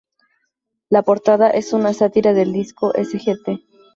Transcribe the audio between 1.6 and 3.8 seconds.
una sátira del disco Sgt.